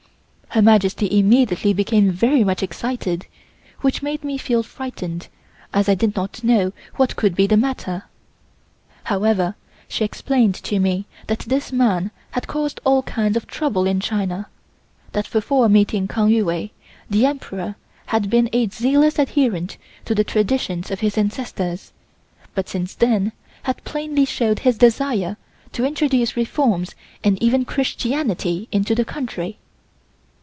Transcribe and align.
Her 0.53 0.61
Majesty 0.61 1.17
immediately 1.17 1.71
became 1.73 2.11
very 2.11 2.43
much 2.43 2.61
excited 2.61 3.25
which 3.79 4.01
made 4.03 4.21
me 4.21 4.37
feel 4.37 4.63
frightened 4.63 5.29
as 5.73 5.87
I 5.87 5.95
did 5.95 6.13
not 6.13 6.43
know 6.43 6.73
what 6.97 7.15
could 7.15 7.35
be 7.35 7.47
the 7.47 7.55
matter. 7.55 8.03
However, 9.05 9.55
she 9.87 10.03
explained 10.03 10.55
to 10.55 10.77
me 10.77 11.05
that 11.27 11.39
this 11.47 11.71
man 11.71 12.11
had 12.31 12.47
caused 12.47 12.81
all 12.83 13.01
kinds 13.03 13.37
of 13.37 13.47
trouble 13.47 13.85
in 13.87 14.01
China, 14.01 14.49
that 15.13 15.31
before 15.31 15.69
meeting 15.69 16.05
Kang 16.05 16.27
Yu 16.27 16.43
Wei 16.43 16.73
the 17.09 17.25
Emperor 17.25 17.77
had 18.07 18.29
been 18.29 18.49
a 18.51 18.67
zealous 18.67 19.17
adherent 19.19 19.77
to 20.03 20.13
the 20.13 20.25
traditions 20.25 20.91
of 20.91 20.99
his 20.99 21.17
ancestors 21.17 21.93
but 22.53 22.67
since 22.67 22.93
then 22.93 23.31
had 23.63 23.81
plainly 23.85 24.25
shown 24.25 24.57
his 24.57 24.77
desire 24.77 25.37
to 25.71 25.85
introduce 25.85 26.35
reforms 26.35 26.93
and 27.23 27.41
even 27.41 27.63
Christianity 27.63 28.67
into 28.73 28.93
the 28.93 29.05
country. 29.05 29.57